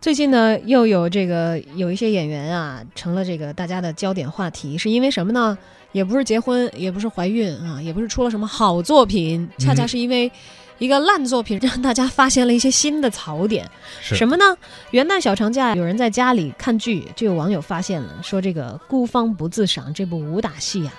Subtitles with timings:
[0.00, 5.56] 最近呢，又有这个有一些演员啊，成了这个大家的焦点话题，是因为什么呢？
[5.92, 10.32] 也不是结婚，也不是怀孕啊，也不是出了什么好作品，恰恰是因为
[10.78, 13.68] 一个烂作品，让大家发现了一些新的槽点。
[14.00, 14.56] 是什么呢？
[14.92, 20.94] 元旦小长假，有人在家里看剧，就有网友发现了，说这个《孤芳不自赏》这部武打戏啊，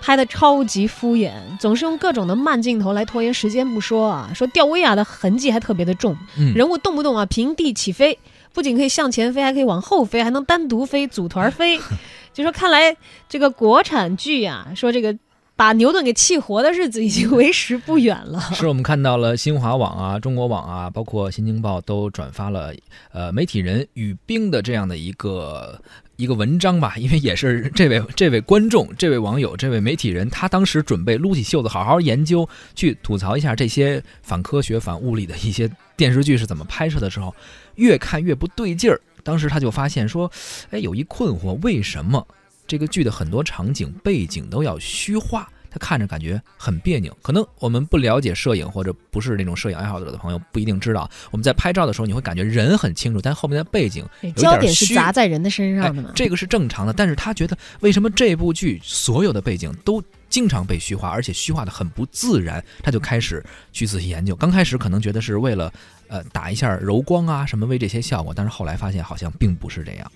[0.00, 8.18] 拍的超级敷衍，总是用各种的慢镜头来拖延时间不说啊，说吊威亚的痕迹还特别的重，嗯人物动不动啊平地起飞，
[8.52, 11.78] 不仅可以向前飞，还可以往后飞，还能单独飞、组团飞。
[12.32, 12.96] 就说看来
[13.28, 15.14] 这个国产剧啊，说这个
[15.60, 18.40] 把牛顿给气活的日子已经为时不远了。
[18.54, 22.72] 是我们看到了新华网啊、中国网啊，包括新京报都转发了
[23.12, 25.78] 呃媒体人雨冰的这样的一个
[26.16, 37.34] 一个文章吧， 因为也是 这位这位观众、这位网友、这位媒体人，他当时准备撸起袖子好好研究，去吐槽一下这些反科学、反物理的一些电视剧是怎么拍摄的时候，
[37.74, 38.98] 越看越不对劲儿。
[39.22, 40.32] 当时他就发现说，
[40.70, 42.26] 哎，有一困惑，为什么
[42.70, 45.48] 这个剧的很多场景背景都要虚化？
[45.72, 47.16] 他看着感觉很别扭。
[47.20, 54.04] 可能我们不了解摄影或者不是那种摄影爱好者的朋友不一定知道，我们在拍照的时候你会感觉人很清楚，但后面的背景
[54.36, 56.12] 焦点是虚砸在人的身上的嘛哎？
[56.14, 64.34] 这个是正常的，但是他觉得为什么这部剧所有的背景都经常被虚化，而且虚化的很不自然，他就开始去仔细研究。
[64.34, 65.70] 刚开始可能觉得是为了
[66.08, 70.12] 呃打一下柔光啊什么为这些效果，但是后来发现好像并不是这样。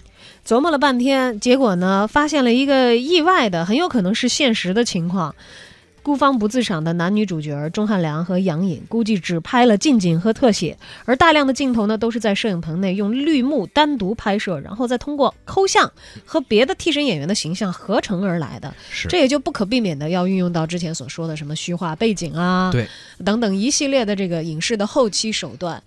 [0.46, 5.34] 琢磨了半天，结果呢，发现了一个意外的，很有可能是现实的情况。
[6.04, 15.90] 孤芳不自赏的男女主角钟汉良和杨颖，估计只拍了近景和特写，而大量的镜头呢，都是在摄影棚内用绿幕单独拍摄，然后再通过抠像
[16.26, 18.74] 和别的替身演员的形象合成而来的。
[18.90, 19.08] 是。
[19.08, 22.86] 这也就不可避免的要运用到之前所说的什么虚化背景啊，对，
[23.24, 25.82] 等等一系列的这个影视的后期手段，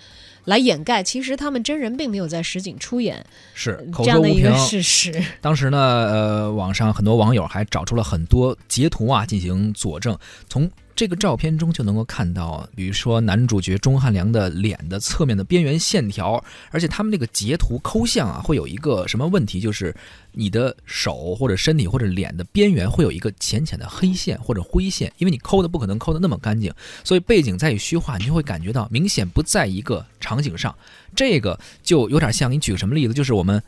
[0.48, 4.58] 来掩盖其实他们真人并没有在实景出演是这样的一个凭。
[4.66, 5.22] 事实。
[5.42, 10.18] 当时呢，呃，网上很多网友还找出了很多截图啊进行佐证，
[10.48, 19.96] 从这个照片中就能够看到，比如说男主角钟汉良的脸的侧面的边缘线条，而且他们那个截图抠像啊，会有一个什么问题，就是
[20.32, 30.76] 你的手或者身体或者脸的边缘会有一个浅浅的黑线或者灰线，因为你抠的不可能抠的那么干净，所以背景再一虚化，你就会感觉到明显不在一个场景上。
[31.16, 33.62] 这个就有点像，你举个什么例子，就是我们。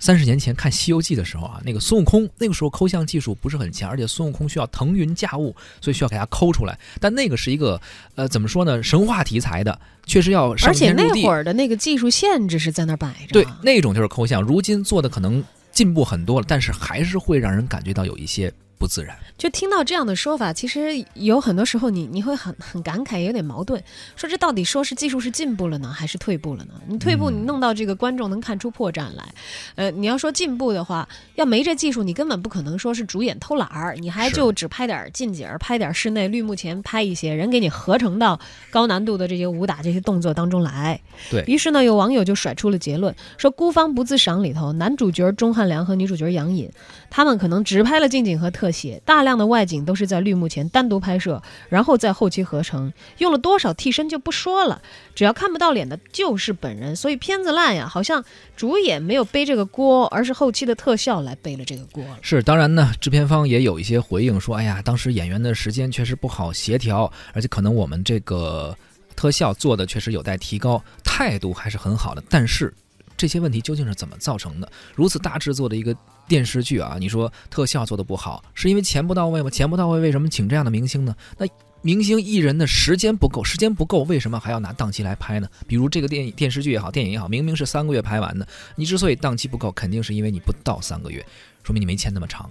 [0.00, 6.76] 三十年前看《西游记》的时候啊，那个孙悟空那个时候抠像技术不是很强，而且孙悟空需要腾云驾雾，所以需要给他抠出来。
[6.98, 7.80] 但那个是一个
[8.14, 11.20] 呃怎么说呢，神话题材的，确实要上而且天入地。
[11.20, 14.42] 那会儿的那个技术限制是在那儿摆着，对，那种就是抠像。
[14.42, 18.50] 如今做的可能进步很多了，但是还是会让人感觉到有一些
[18.80, 19.14] 不自然。
[19.36, 23.82] 就听到这样的说法，其实有很多时候你你会很很感慨，有点矛盾。
[24.16, 26.74] 说这到底说是技术是进步了呢，还是退步了呢？
[26.88, 29.34] 你退步，嗯你弄到这个观众能看出破绽来。
[29.74, 40.98] 呃，你要说进步的话，要没这技术，你根本不可能说是主演偷懒儿，你还就只拍点近景儿，拍点室内绿幕前拍一些，人给你合成到高难度的这些武打这些动作当中来。
[41.30, 46.70] 对于是呢，有网友就甩出了结论，说《孤芳不自赏》里头男主角钟汉良和女主角杨颖，
[47.10, 54.80] 他们可能只拍了近景和特写，大量的外景都是在绿幕前单独拍摄，然后在后期合成，用了多少替身就不说了，
[55.14, 58.24] 只要看不到脸的就是本人，所以片子烂呀，好像
[58.56, 62.04] 主演没有背这个锅，而是后期的特效来背了这个锅。
[62.22, 68.76] 是，当然呢，制片方也有一些回应说，哎呀，当时演员的时间确实不好协调，而且可能我们这个
[69.16, 72.72] 特效做的确实有待提高，态度还是很好的，但是。
[73.16, 74.72] 这些问题究竟是怎么造成的？
[74.94, 75.94] 如此大制作的一个
[76.30, 79.50] 电视剧啊，你说特效做的不好，是因为钱不到位吗？
[79.50, 81.12] 钱不到位，为什么请这样的明星呢？
[81.36, 81.44] 那
[81.82, 85.48] 明星艺人的时间不够，时间不够，为什么还要拿档期来拍呢？
[85.66, 88.46] 比如这个电影、电视剧也好，电影也好，明明是三个月拍完的，
[88.76, 91.26] 你之所以档期不够，肯定是因为你不到三个月，
[91.64, 92.48] 说明你没签那么长。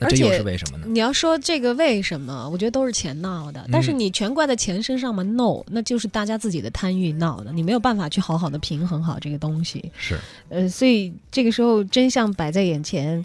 [0.00, 0.86] 那这而且又是为什么呢？
[0.88, 3.64] 你要说这个为什么，我觉得都是钱闹的。
[3.70, 7.52] 但是你全怪在钱身上吗？No，那就是大家自己的贪欲闹的。
[7.52, 9.92] 你没有办法去好好的平衡好这个东西。
[9.98, 10.18] 是
[10.48, 13.24] 呃，所以这个时候真相摆在眼前，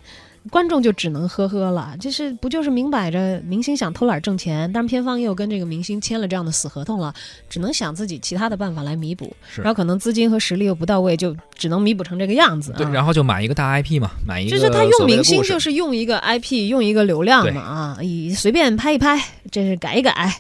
[0.51, 1.95] 观众就只能呵呵了。
[2.00, 7.13] 就是不就是明摆着明星想偷懒挣钱，但是片方又跟这个明星签了这样的死合同了，
[7.50, 9.36] 只能想自己其他的办法来弥补。
[9.57, 12.77] 然后可能资金和实力又不到位，就只能弥补成这个样子啊。
[12.77, 19.19] 对，然后就买一个大 IP 嘛，买一个就是他用明星，就是用一个 IP，用一个流量嘛啊，以随便拍一拍，
[19.51, 20.36] 这是改一改。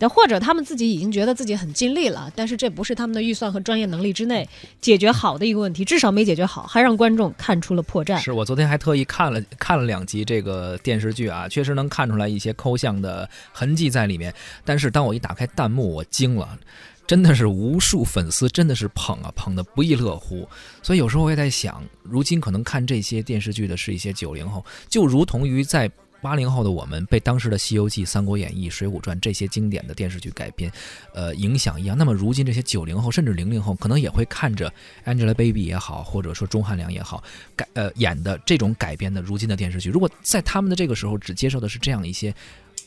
[0.00, 4.48] 那或者他们自己已经觉得自己很尽力了，但是这不是他们的预算和专业能力之内
[4.80, 8.18] 解决好的一个问题，至少没解决好，还让观众看出了破绽。
[8.18, 14.34] 是我昨天还特意看了看了两集这个电视剧啊，确实能看出来一些抠像的痕迹在里面。
[14.64, 16.58] 但是当我一打开弹幕，我惊了。
[17.06, 20.48] 真的是无数粉丝真的是捧啊捧的不亦乐乎。
[20.82, 25.90] 所以有时候我也在想，如今可能看这些电视剧的是一些九零后，就如同于在。
[26.20, 30.70] 八零后的我们被当时的《西游记》《三国演义》《水浒传》这些经典的电视剧改编，
[31.14, 31.96] 呃，影响一样。
[31.96, 34.72] 那么如今这些九零后甚至零零后，可能也会看着
[35.04, 37.22] Angelababy 也好，或者说钟汉良也好，
[37.56, 39.90] 改呃演的这种改编的如今的电视剧。
[39.90, 42.34] 如果在他们的这个时候只接受的是这样一些，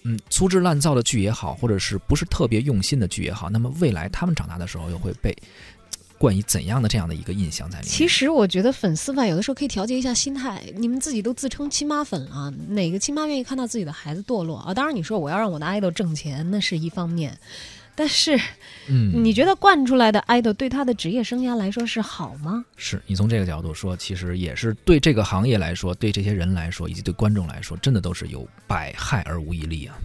[0.04, 5.36] 嗯，粗制滥造的剧也好，或者是不是特别用心的剧也好，那么未来他们长大的时候又会被。
[6.24, 7.94] 冠以怎样的这样的一个印象在里面？
[7.94, 10.64] 其实我觉得粉丝吧，有的时候可以调节一下心态。
[10.78, 14.74] 你们自己都自称亲妈粉啊，哪个亲妈愿意看到自己的孩子堕落啊？
[14.74, 17.38] 当然，你说我要让我的爱豆挣钱，那是一方面，
[17.94, 18.40] 但是，
[18.88, 22.64] 嗯，你觉得惯出来的爱豆对他的职业生涯来说是好吗？
[22.78, 29.96] 是你从这个角度说，其实也是对这个行业来说，对这些人来说，以及对观众来说，真的都是有百害而无一利啊。